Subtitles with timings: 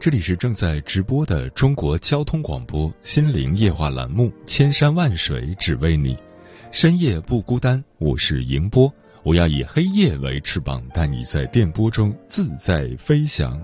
[0.00, 6.14] 这里是正在直播的中国交通广播心灵夜话栏目《千山万水只为你》，
[6.70, 8.92] 深夜不孤单，我是迎波，
[9.24, 13.60] 我要以黑夜为翅膀，带你在电波中自在飞翔。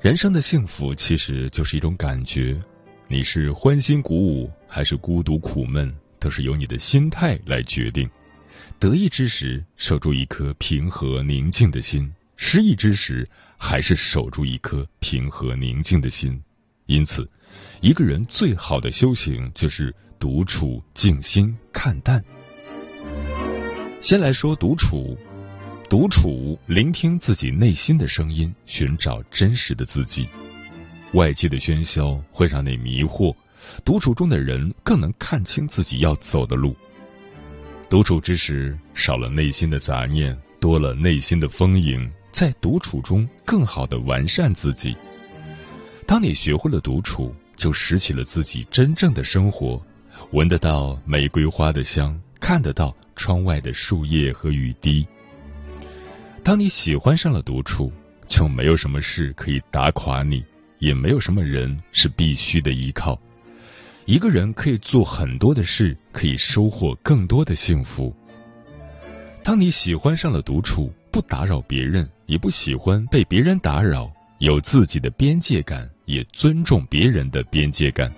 [0.00, 2.60] 人生的幸福其实就是一种感觉，
[3.06, 8.10] 你是欢欣鼓舞还是孤独苦闷，都是由你的心态来决定。
[8.80, 12.10] 得意之时，守住一颗平和宁静的心；
[12.42, 16.42] 失意之时，还是守住一颗平和宁静的心。
[16.86, 17.30] 因此，
[17.82, 22.24] 一个人最好的修行就是独处、静心、看淡。
[24.00, 25.18] 先来说独处，
[25.90, 30.26] 独处，聆听自己内心的声音，寻找真实的自己。
[31.12, 33.36] 外界的喧嚣会让你迷惑，
[33.84, 36.74] 独处中的人更能看清自己要走的路。
[37.90, 44.96] 独处之时，少了内心的杂念，多了内心的丰盈，在独处中更好的完善自己。
[46.06, 49.80] 当你学会了独处，就拾起了自己真正的生活，
[50.32, 55.06] 闻得到玫瑰花的香，看得到窗外的树叶和雨滴。
[56.42, 57.92] 当你喜欢上了独处，
[58.26, 60.42] 就没有什么事可以打垮你，
[60.78, 63.20] 也没有什么人是必须的依靠。
[64.06, 68.12] 一个人可以做很多的事，可以收获更多的幸福。
[69.44, 78.12] 当你喜欢上了独处，不打扰别人，也不喜欢被别人打扰，有自己的边界感，也尊重别人的边界感。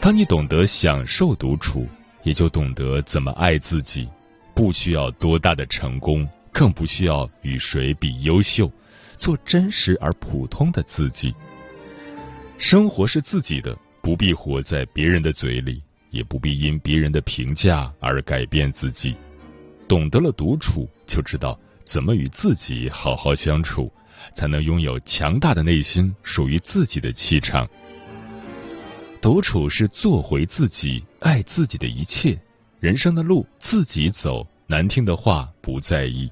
[0.00, 1.86] 当你懂得享受独处，
[2.22, 4.08] 也就懂得怎么爱自己。
[4.54, 8.70] 不需要多大的成功，更不需要与谁比优秀，
[9.16, 11.34] 做真实而普通的自己。
[12.58, 13.76] 生活是自己的。
[14.02, 19.14] 不必活在别人的嘴里，也不必因别人的评价而改变自己。
[19.86, 23.92] 懂得了独处，就知道怎么与自己好好相处，
[24.36, 27.68] 才能拥有强大的内心，属于自己的气场。
[29.20, 32.40] 独处是做回自己、爱自己的一切。
[32.78, 36.30] 人生的路自己走，难听的话不在意。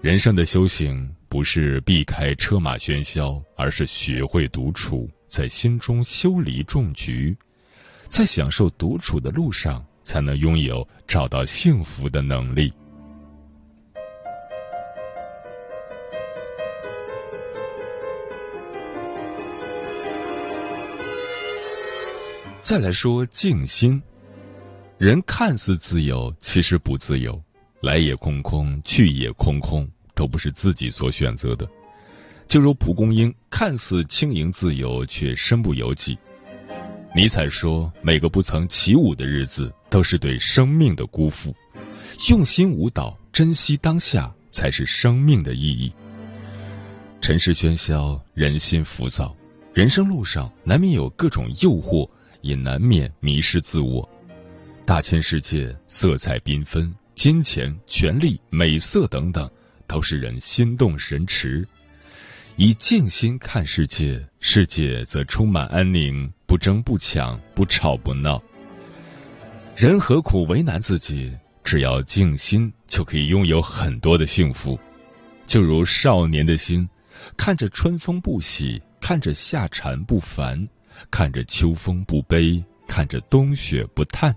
[0.00, 5.08] 人生的修行不是避开车马喧嚣，而是学会独处。
[5.28, 7.36] 在心中修篱种菊，
[8.08, 12.72] 在享受独处的路上，才能拥有找到幸福的能力。
[22.62, 24.02] 再来说静心，
[24.98, 27.40] 人看似自由，其实不自由，
[27.80, 31.66] 来也空空，去也空空，都不是自己所选择的。
[32.46, 36.18] 就如蒲公英看似轻盈自由，却身不由己。
[37.14, 41.54] 尼采说：“每个不曾起舞的日子，都是对生命的辜负。
[42.28, 45.92] 用心舞蹈，珍惜当下，才是生命的意义。”
[47.22, 49.34] 尘世喧嚣，人心浮躁，
[49.72, 52.08] 人生路上难免有各种诱惑，
[52.40, 54.08] 也难免迷失自我。
[54.84, 59.50] 大千世界，色彩缤纷，金钱、权力、美色等等，
[59.86, 61.66] 都是人心动神驰。
[62.56, 68.42] 以静心看世界，世界则充满安宁，不争不抢，不吵不闹。
[69.76, 71.36] 人何苦为难自己？
[71.62, 74.78] 只要静心，就可以拥有很多的幸福。
[75.46, 76.88] 就如少年的心，
[77.36, 80.66] 看着春风不喜，看着夏蝉不烦，
[81.10, 84.34] 看着秋风不悲，看着冬雪不叹。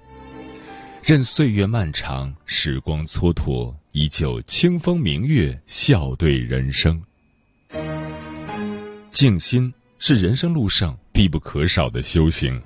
[1.03, 7.01] 任岁月漫长，时光蹉跎，依旧清风明月，笑对人生。
[9.09, 12.61] 静心是人生路上必不可少的修行，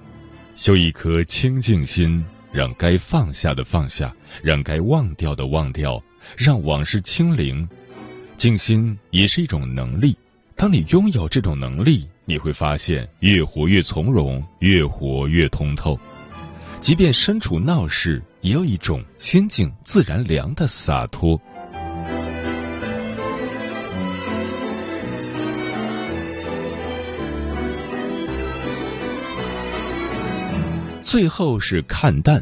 [0.55, 4.13] 修一颗清净心，让该放下的放下，
[4.43, 6.03] 让该忘掉的忘掉，
[6.37, 7.67] 让往事清零。
[8.37, 10.17] 静心也是一种能力，
[10.57, 15.99] 当你拥有这种能力，你会发现越活越从容，越活越通透。
[16.79, 21.37] 即便身处闹市，也有一种心静自然凉的洒脱。
[31.03, 32.41] 最后是看淡，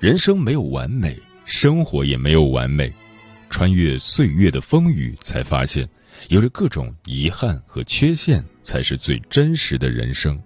[0.00, 1.14] 人生没有完美，
[1.44, 2.90] 生活也没有完美。
[3.50, 5.86] 穿越岁月的风雨，才发现。
[6.28, 10.40] 有着各种遗憾和缺陷，才是最真实的人生。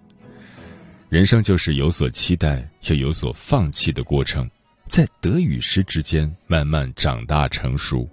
[1.09, 4.49] 人生就是有所期待，又有所放弃的过程，
[4.89, 8.09] 在得与失之间慢慢长大成熟。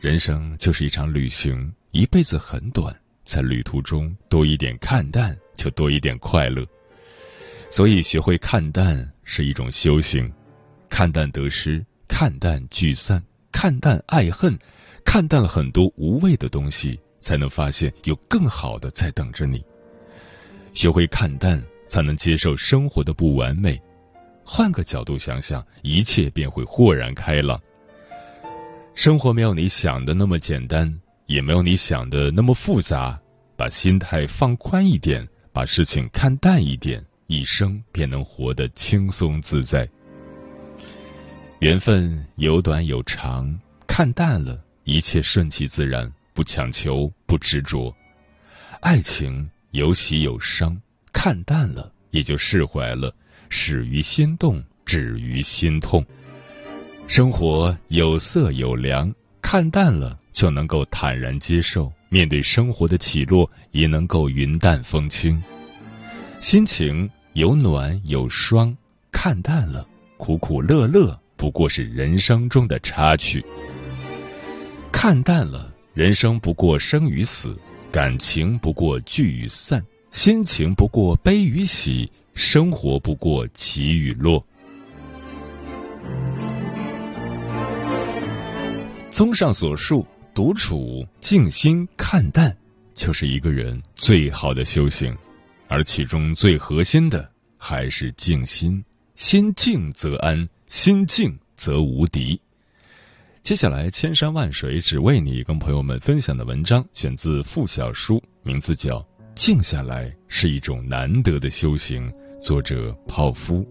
[0.00, 6.66] 人生就是一场旅行，一辈子很短，在旅途中多一点看淡，就多一点快乐。
[7.70, 10.30] 所以，学会看淡是一种修行，
[10.90, 14.58] 看淡得失，看淡聚散，看淡爱恨。
[15.04, 19.64] 看淡了很多无谓的东西，才能发现有更好的在等着你。
[20.74, 23.80] 学会看淡，才能接受生活的不完美。
[24.44, 27.60] 换个角度想想，一切便会豁然开朗。
[28.94, 33.18] 生活没有你想的那么简单，也没有你想的那么复杂。
[33.54, 39.88] 把心态放宽一点，把事情看淡一点，一生便能活得轻松自在。
[41.60, 44.58] 缘分有短有长，看淡了。
[44.84, 47.94] 一切顺其自然，不强求，不执着。
[48.80, 50.80] 爱情有喜有伤，
[51.12, 53.14] 看淡了也就释怀了。
[53.48, 56.04] 始于心动，止于心痛。
[57.06, 61.92] 生活有色有凉，看淡了就能够坦然接受。
[62.08, 65.42] 面对生活的起落，也能够云淡风轻。
[66.40, 68.76] 心情有暖有霜，
[69.10, 69.86] 看淡了，
[70.16, 73.44] 苦苦乐乐不过是人生中的插曲。
[75.02, 77.58] 看淡了，人生不过生与死，
[77.90, 84.46] 感情不过聚与散，心情不过悲与喜，生活不过起与落。
[89.10, 92.56] 综上所述，独处、静心、看淡，
[92.94, 95.12] 就是一个人最好的修行，
[95.66, 97.28] 而其中最核心的
[97.58, 98.84] 还是静心。
[99.16, 102.40] 心静则安，心静则无敌。
[103.42, 109.00] 接下来，千山万水只为你，跟朋友们分享的文章选自附小书，名字叫
[109.34, 112.08] 《静下来是一种难得的修行》，
[112.40, 113.66] 作者泡芙。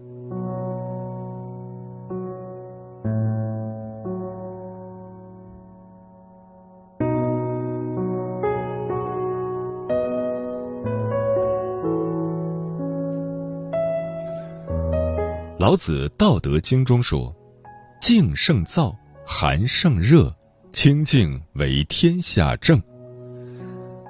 [15.58, 17.34] 老子《道德经》中说
[18.02, 18.94] ：“静胜躁。”
[19.34, 20.32] 寒胜热，
[20.70, 22.80] 清静为天下正。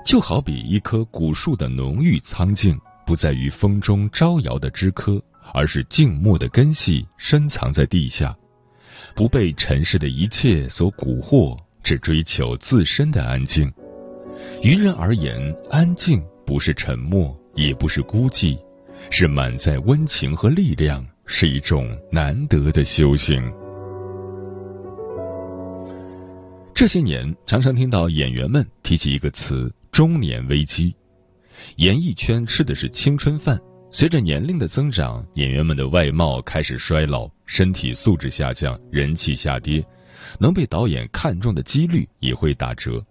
[0.04, 2.76] 就好比一棵古树的浓郁苍劲，
[3.06, 5.22] 不在于风中招摇的枝柯，
[5.54, 8.36] 而是静默的根系深藏在地下，
[9.14, 13.72] 不被尘世的一切所蛊惑，只追求自身的安静。
[14.60, 18.58] 于人而言，安静不是沉默，也不是孤寂，
[19.08, 23.40] 是满载温情和力量，是一种难得的修行。
[26.74, 30.94] 这些年，常常听到演员们提起一个词“中年危机”。
[31.76, 39.84] 演艺圈吃的是青春饭，随着年龄的增长，演员们的外貌开始衰老，身体素质下降，人气下跌，
[40.40, 43.04] 能被导演看中的几率也会打折。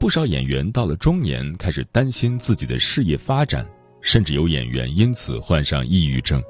[0.00, 3.66] 不少演员到了中年，开始担心自己的事业发展，
[4.00, 6.42] 甚至有演员因此患上抑郁症。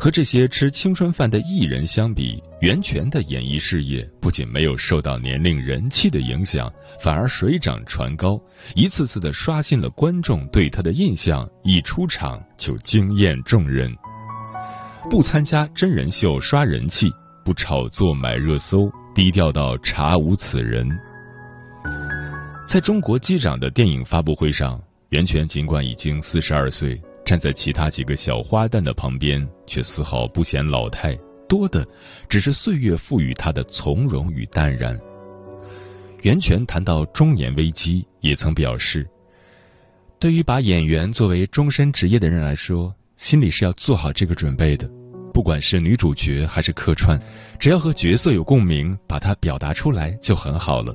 [0.00, 6.72] 和这些吃青春饭的艺人相比，袁泉的演艺事业不仅没有受到年龄人气的影响，
[7.04, 8.40] 反而水涨船高，
[8.74, 13.94] 一次次的刷新了观众对他的印象，一出场就惊艳众人。
[15.10, 17.10] 不参加真人秀刷人气，
[17.44, 20.88] 不炒作买热搜，低调到查无此人。
[22.66, 24.80] 在中国机长的电影发布会上，
[25.10, 26.98] 袁泉尽管已经四十二岁。
[27.30, 31.16] 站在其他几个小花旦的旁边，却丝毫不显老态，
[31.48, 31.86] 多的
[32.28, 34.98] 只是岁月赋予他的从容与淡然。
[36.22, 39.08] 袁泉谈到中年危机，也曾表示，
[40.18, 44.90] 对于把演员作为终身职业的人来说，心里是要做好这个准备的。
[45.32, 47.16] 不管是女主角还是客串，
[47.60, 50.92] 只要和角色有共鸣，把它表达出来就很好了。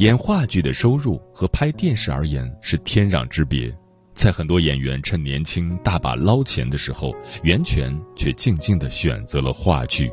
[0.00, 3.74] 演话剧的收入和拍电视而言是天壤之别。
[4.16, 10.10] 在很多演员趁年轻大把捞钱的时候，袁泉却静静的选择了话剧。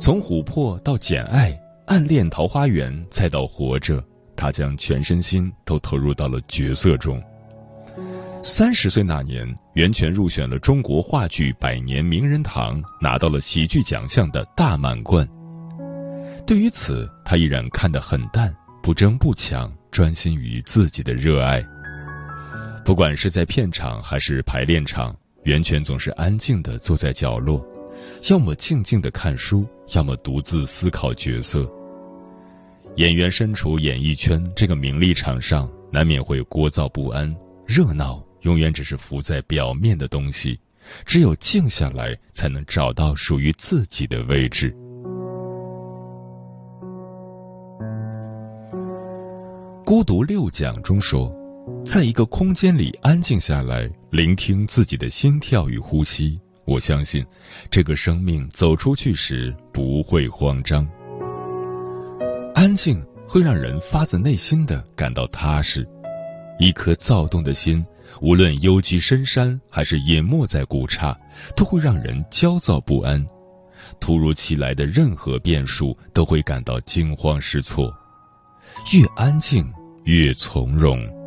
[0.00, 1.50] 从《琥珀》到《简爱》，
[1.84, 4.00] 《暗恋桃花源》，再到《活着》，
[4.34, 7.22] 他将全身心都投入到了角色中。
[8.42, 15.28] 三十岁那年，袁泉入选了中国话剧百年名人堂，拿到了喜剧奖项的大满贯。
[16.46, 18.50] 对于此，他依然看得很淡，
[18.82, 21.62] 不争不抢，专心于自己的热爱。
[22.90, 27.64] 不管是在片场还是排练场，袁泉总是安静地坐在角落，
[28.28, 31.70] 要么静静地看书，要么独自思考角色。
[32.96, 37.32] 演员身处演艺圈这个名利场上，难免会聒噪不安，
[37.64, 38.20] 热闹。
[38.40, 40.58] 永远只是浮在表面的东西，
[41.06, 44.74] 只有静下来，才能找到属于自己的位置。
[49.84, 51.32] 孤独六讲中说，
[51.84, 57.24] 在一个空间里安静下来，聆听自己的心跳与呼吸，我相信，
[57.70, 60.88] 这个生命走出去时不会慌张。
[62.54, 65.86] 安静会让人发自内心的感到踏实，
[66.60, 67.84] 一颗躁动的心。
[68.20, 71.16] 无论幽居深山还是隐没在古刹，
[71.56, 73.24] 都会让人焦躁不安。
[74.00, 77.92] 突如其来的任何变数都会感到惊慌失措。
[78.92, 79.64] 越安静，
[80.04, 81.19] 越从容。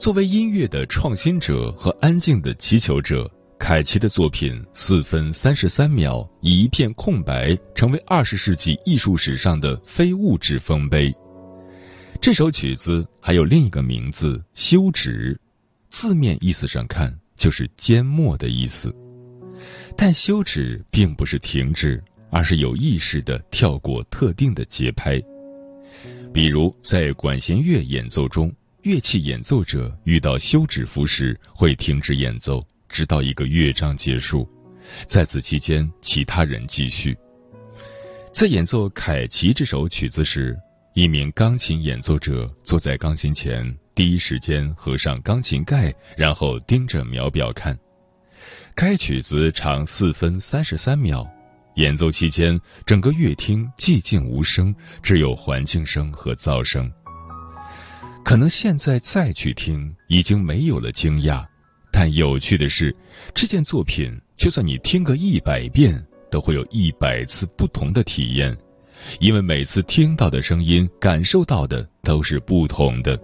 [0.00, 3.30] 作为音乐的创新者和安静的祈求者。
[3.58, 11.14] 凯奇的作品四分三十三秒，以一片空白成为二十世纪艺术史上的非物质丰碑。
[12.22, 15.38] 这首曲子还有另一个名字“休止”，
[15.90, 18.96] 字面意思上看就是缄默的意思。
[19.94, 25.20] 但休止并不是停止，而是有意识的跳过特定的节拍。
[26.32, 28.50] 比如在管弦乐演奏中，
[28.82, 32.64] 乐器演奏者遇到休止符时会停止演奏。
[32.88, 34.48] 直到一个乐章结束，
[35.06, 37.16] 在此期间，其他人继续。
[38.32, 40.58] 在演奏凯奇这首曲子时，
[40.94, 47.78] 一名钢琴演奏者坐在钢琴前，第一时间合上钢琴盖，然后盯着秒表看。
[48.74, 51.24] 该曲子长四分三十三秒，
[51.76, 56.90] 演奏期间，整个乐厅寂静无声，只有环境声和噪声。
[58.24, 61.44] 可能现在再去听，已经没有了惊讶。
[61.92, 62.94] 但有趣的是，
[63.34, 66.00] 这件作品就算你听个一百遍，
[66.30, 68.56] 都会有一百次不同的体验，
[69.18, 73.20] 因为每次听到的声音、感受到的都是不同的。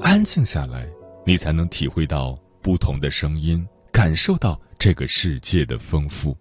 [0.00, 0.88] 安静下来，
[1.26, 3.62] 你才能体会到不同的声音，
[3.92, 6.34] 感受到这个世界的丰富。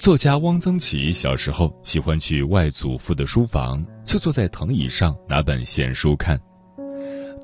[0.00, 6.40] 作家汪曾祺小时候喜欢去外祖父的书房，就坐在藤椅上拿本闲书看。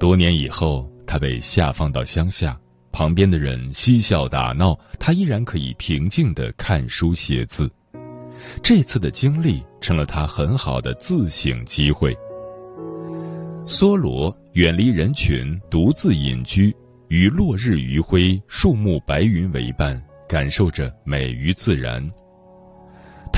[0.00, 0.90] 多年以后。
[1.08, 2.58] 他被下放到乡下，
[2.90, 7.70] 旁边的人嬉笑打闹，他依然可以平静的看书写字。
[8.60, 12.12] 这次的经历成了他很好的自省机会。
[13.66, 16.74] 梭罗远离人群，独自隐居，
[17.06, 22.04] 与落日余晖、树木白云为伴，感受着美与自然。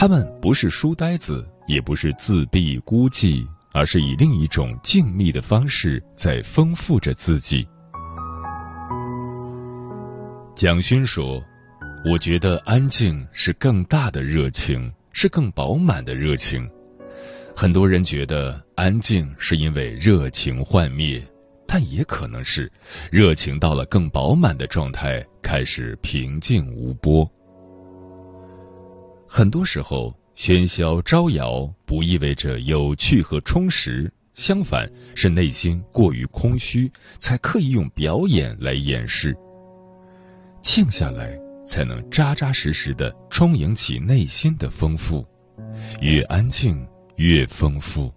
[0.00, 3.45] 他们不是书呆子，也不是自闭孤寂。
[3.73, 7.69] 而是以另一种静谧的方式在丰富着自己。
[10.55, 11.43] 蒋勋说
[12.09, 16.69] ：“我觉得安静是更大的热情，是更饱满的热情。
[17.55, 21.21] 很多人觉得安静是因为热情幻灭，
[21.67, 22.71] 但也可能是
[23.11, 27.28] 热情到了更饱满的状态，开始平静无波。
[29.28, 39.37] 很多时候。”喧嚣招摇不意味着有趣和充实，相反是内心过于空虚，才刻意用表演来掩饰。
[40.62, 45.26] 静下来，才能扎扎实实的充盈起内心的丰富，
[46.00, 48.12] 越安静越丰富。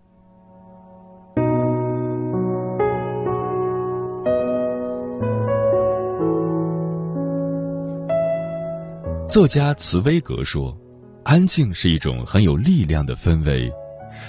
[9.27, 10.77] 作家茨威格说。
[11.23, 13.71] 安静是一种很有力量的氛围，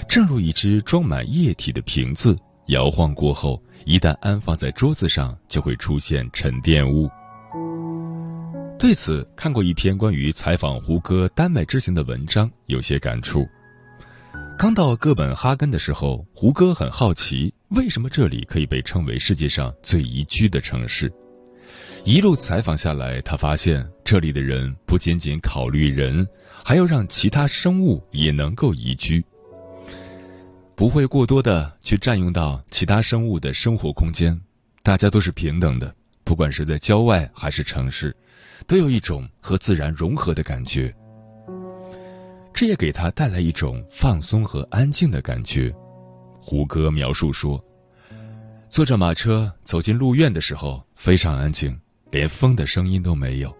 [0.07, 7.09] 正如一只装满液体的瓶子，摇晃过后，一旦安放在桌子上，就会出现沉淀物。
[8.77, 13.47] 对此，看过一篇关于采访胡歌丹麦之行的文章，有些感触。
[14.57, 21.11] 刚到哥本哈根的时候，胡歌很好奇，为什么这里可以被称为世界上最宜居的城市。
[22.05, 26.27] 一路采访下来，他发现这里的人不仅仅考虑人，
[26.61, 29.23] 还要让其他生物也能够宜居，
[30.75, 34.37] 不会过多的去占用到其他生物的生活空间。
[34.81, 35.95] 大家都是平等的，
[36.25, 38.13] 不管是在郊外还是城市，
[38.67, 40.93] 都有一种和自然融合的感觉。
[42.53, 45.73] 这也给他带来一种放松和安静的感觉。
[46.41, 47.63] 胡歌描述说
[48.69, 51.79] ：“坐着马车走进鹿苑的时候，非常安静，
[52.13, 53.51] 连风的声音都没有，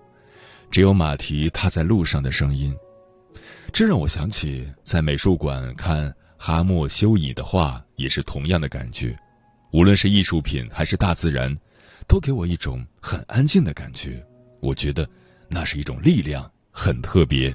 [0.70, 2.72] 只有马蹄踏在路上的声音。
[3.74, 9.18] 这让我想起在美术馆看哈默修伊的画，也是同样的感觉。
[9.72, 11.58] 无论是艺术品还是大自然，
[12.08, 14.24] 都给我一种很安静的感觉。
[14.62, 15.10] 我觉得
[15.50, 17.52] 那是一种力量，很特别。”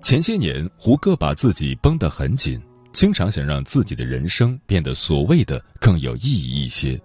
[0.00, 7.02] 前些年，胡歌把自己绷得很紧，经常想让自己的人生变得所谓的更有意义一些。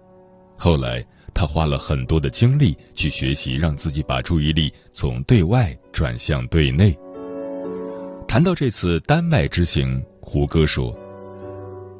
[0.64, 1.04] 后来，
[1.34, 6.96] 他花了很多的精力去学习，让自己把注意力从对外转向对内。
[8.28, 10.96] 谈到这次丹麦之行，胡歌说：“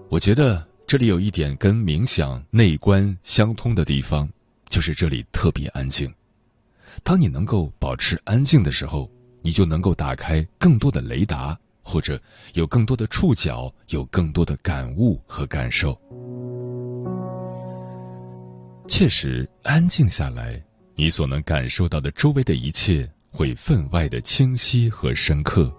[0.09, 4.29] 我觉得这里有一点跟冥想内观相通的地方，
[4.69, 6.15] 就是这里特别安静。
[7.03, 9.11] 当你能够保持安静的时候。”
[9.45, 12.17] 你就能够打开更多的雷达，或者
[12.55, 16.01] 有更多的触角，有更多的感悟和感受。
[18.95, 20.63] 确实，安静下来，
[20.95, 25.73] 你所能感受到的周围的一切会分外的清晰和深刻。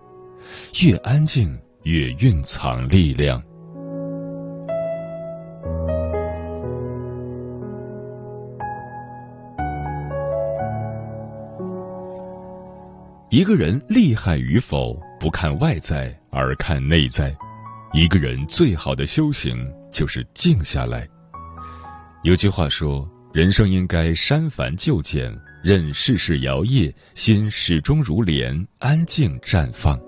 [0.84, 3.40] 越安静，越蕴藏力量。
[13.30, 17.34] 一个人厉害与否，不看外在，而看内在。
[17.94, 19.56] 一个人最好的修行，
[19.92, 21.08] 就是静下来。
[22.24, 30.00] 有句话说：“人生应该删繁就简，任世事摇曳，心始终如莲，安静绽放。”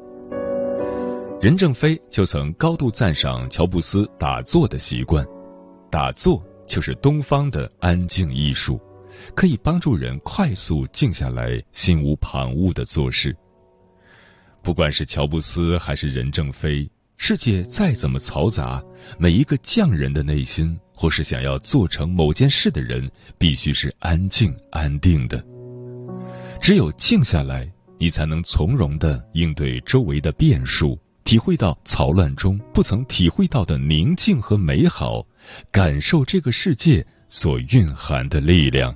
[1.42, 5.26] 任正非就曾高度赞赏乔布斯打坐的习惯，
[5.92, 8.80] 打坐就是东方的安静艺术。
[9.36, 13.36] 可以帮助人快速静下来，心无旁骛的做事。
[14.64, 16.90] 不管是乔布斯还是任正非，
[17.28, 18.84] 世界再怎么嘈杂，
[19.18, 23.10] 每一个匠人的内心，或是想要做成某件事的人，
[23.40, 25.44] 必须是安静安定的。
[26.62, 35.26] 只有静下来，你才能从容的应对周围的变数，体会到嘈乱中不曾体会到的宁静和美好，
[35.72, 38.96] 感受这个世界所蕴含的力量。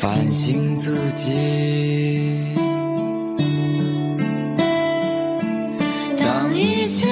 [0.00, 2.54] 反省自己。
[6.18, 7.06] 当一切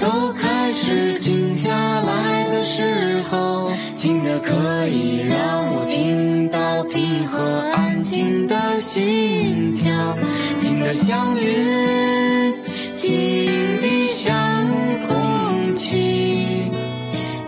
[0.00, 3.70] 都开始静下来的时候，
[4.00, 10.16] 静的可以让我听到平和安静的心跳，
[10.60, 12.52] 静的像云，
[12.96, 14.66] 静的像
[15.06, 16.70] 空气，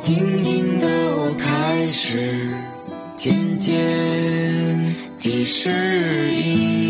[0.02, 2.59] 静静的我开始。
[3.64, 6.89] 渐渐地适应。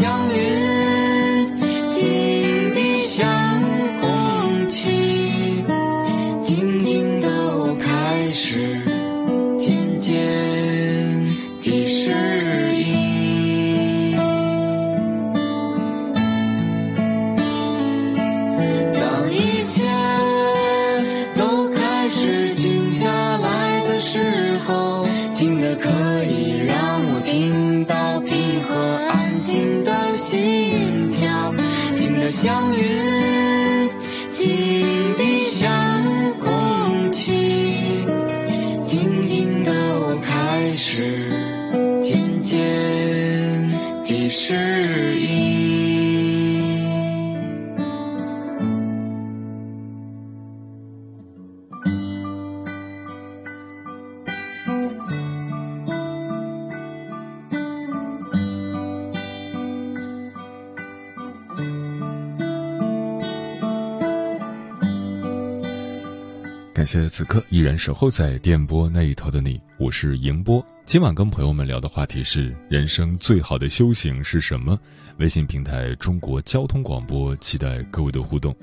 [0.00, 0.49] 静的
[66.80, 70.64] 感谢此刻依然守候在电波那一头的你，我是迎波。
[70.86, 74.80] 今晚跟朋友们聊的话题是：人生最好的修行是什么？
[75.18, 78.56] 微信平台中国交通广播，期待各位的互动。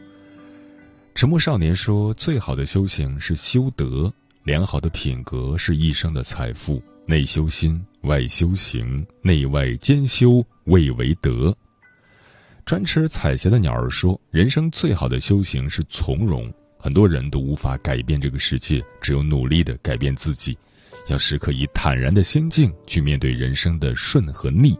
[1.13, 4.11] 沉默少年说，最好的修行是修德，
[4.45, 6.81] 良好的品格是一生的财富。
[7.05, 11.55] 内修心，外修行，内外兼修，谓为德。
[12.65, 16.51] 专吃彩霞的鸟儿说，人生最好的修行是从容。
[16.77, 20.57] 很多人都无法改变这个世界，只有努力的改变自己。
[21.07, 24.77] 要时刻以坦然的心境去面对人生的顺和逆，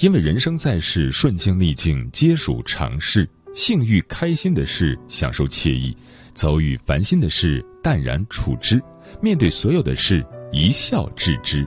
[0.00, 3.28] 因为人生在世，顺境逆境皆属常事。
[3.54, 5.94] 幸遇开心的事，享受惬意；
[6.32, 8.82] 遭遇烦心的事，淡然处之。
[9.20, 11.66] 面对所有的事，一笑置之。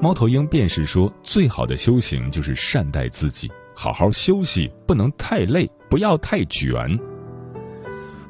[0.00, 6.76] 猫头鹰便是说，最好的修行就是善待自己，好好休息，不能太累，不要太卷。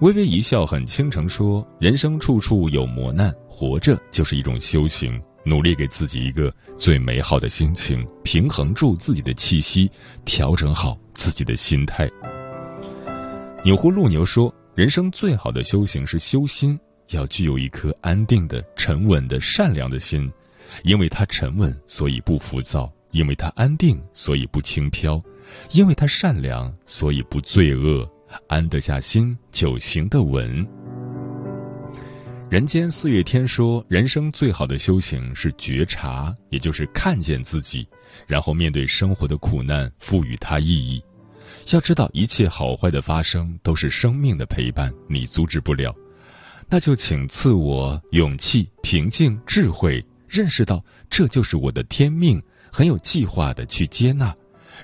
[0.00, 5.20] 微微一笑，很倾城说：“人生处处有磨难，活着就是一种修行。
[5.44, 9.90] 努力给自己一个最美好的心情，平衡住自己的气息，
[10.24, 12.08] 调整好自己的心态。”
[13.64, 20.30] 钮祜禄牛说：“人生最好的修行是修心，要具有一颗安定的、沉稳的、善良的心，
[20.84, 25.20] 因为它沉稳，所以不浮躁；因为它安定，所以不轻飘；
[25.72, 28.08] 因为它善良，所以不罪恶。”
[28.48, 30.66] 安得下心，就行得稳。
[32.50, 37.86] 人间四月天说，人生最好的修行是觉察，也就是看见自己，
[38.26, 41.02] 然后面对生活的苦难，赋予它意义。
[41.72, 45.94] 要知道，一切好坏的发生都是生命的陪伴，你阻止不了。
[46.70, 54.34] 那就请赐我勇气、平静、智慧，认识到这就是我的天命，很有计划的去接纳。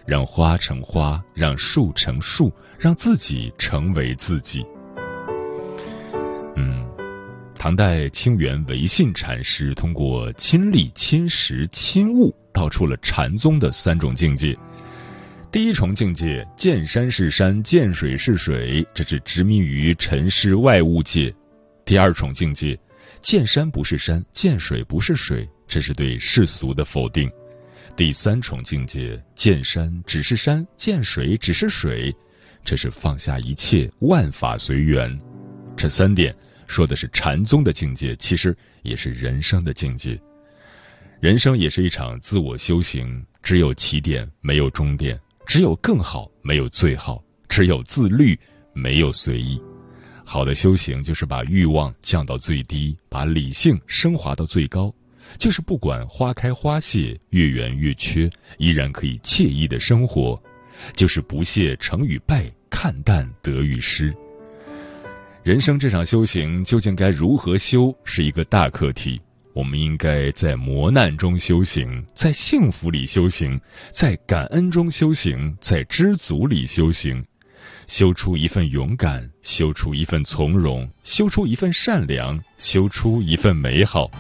[0.07, 4.65] 让花成花，让树成树，让自己成为自己。
[6.57, 6.87] 嗯，
[7.55, 14.57] 唐代清源维信禅师通过亲历、亲识、亲悟，道出了禅宗的三种境界。
[15.51, 21.33] 第一重境界，见山是山，见水是水，这是执迷于尘世外物界；
[21.85, 22.79] 第二重境界，
[23.21, 27.31] 见山不是山，见水不是水，这是对世俗的否定。
[27.97, 32.13] 第三重境界，见山只是山，见水只是水，
[32.65, 35.17] 这是放下一切，万法随缘。
[35.77, 36.35] 这三点
[36.67, 40.21] 说的是禅宗的境界，其实也是人生的境界。
[41.21, 48.37] 人生也是一场自我修行，只有起点，没有终点；只有更好，没有最好；只有自律，
[48.73, 49.63] 没有随意。
[50.25, 54.93] 好的修行就是把欲望降到最低，把理性升华到最高。
[55.39, 60.41] 就是不管花开花谢，月圆月缺，依然可以惬意的生活；
[60.95, 64.15] 就是不屑成与败，看淡得与失。
[65.43, 69.21] 人生这场修行究竟该如何修，是一个大课题。
[69.53, 73.61] 我们应该在磨难中修行，在幸福里修行，
[73.93, 77.25] 在感恩中修行，在知足里修行，
[77.87, 84.11] 修出一份勇敢，修出一份从容，修出一份善良，修出一份美好。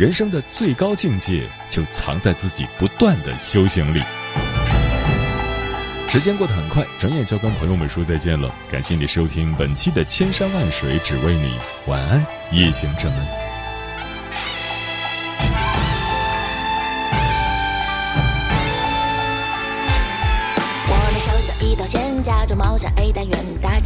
[0.00, 4.02] 人生的最高境界就藏在自己不断的修行里。
[6.08, 8.50] 时间过得很快，转眼就要跟朋友们说再见了。
[8.72, 11.50] 感谢你收听本期的《千山万水只为你》，
[11.84, 13.26] 晚安，夜行者们。
[22.56, 23.39] 猫山 A 单元，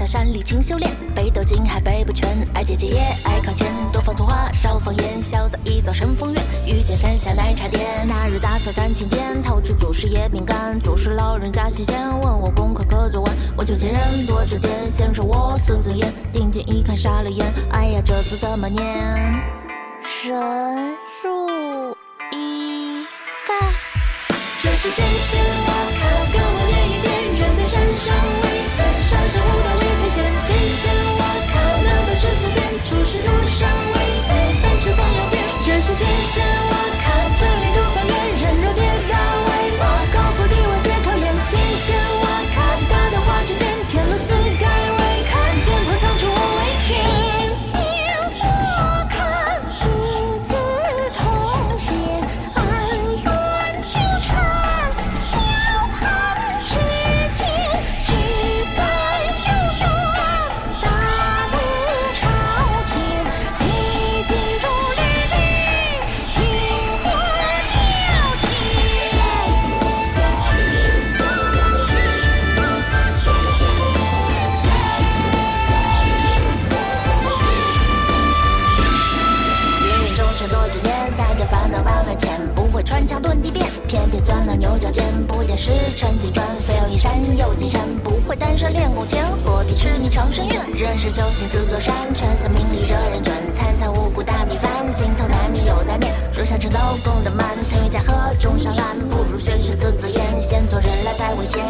[0.07, 18.85] 山里勤修炼，北斗金还背不全，爱姐姐也爱考前，多放葱花少放盐，潇洒一遭神风月，遇见山下奶茶店，那日打扫三请店，偷吃祖师爷饼干，祖师老人家洗钱，问我功课可做完，我就见人多着点，先说我孙子眼，定睛一看傻了眼，哎呀这字怎么念？
[20.03, 20.33] 神
[21.21, 21.97] 树
[22.31, 23.07] 一
[23.47, 23.55] 盖，
[24.63, 26.54] 这是仙仙我看，跟我念一
[27.75, 27.93] 遍，人
[28.43, 29.05] 在山上。
[29.05, 30.17] 上山舞蹈为天险。
[30.41, 30.83] 险险
[31.19, 34.29] 我靠能本是俗编，出世如上危险，
[34.63, 36.74] 翻车放两遍，这是仙仙
[99.45, 101.61] 玄学四字言，先做人来再为先。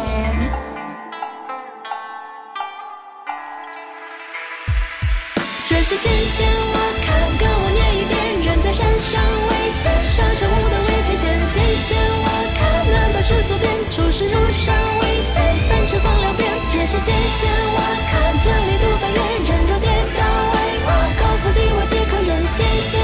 [5.67, 8.15] 这是仙仙，我看跟我念一遍，
[8.47, 12.87] 人在山上危险，上山无道为天仙，仙仙我看。
[12.87, 16.49] 难把世俗变，出世如山危险，翻车放两遍。
[16.71, 19.19] 这是仙仙，我看这里度翻越，
[19.51, 22.39] 人若跌倒为我，高伏低我皆可言。
[22.45, 23.03] 仙仙，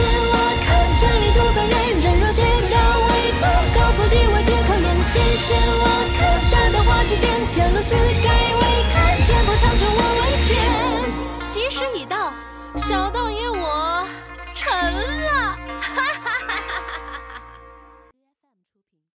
[0.00, 0.34] 仙我
[0.64, 0.68] 看
[2.00, 3.10] 人若跌倒我
[5.80, 5.84] 我
[6.16, 6.18] 看
[6.50, 8.24] 淡桃花之间天似未见
[9.86, 10.48] 我为天
[11.48, 12.32] 吉时已到
[12.76, 14.06] 小道爷我
[14.54, 15.19] 成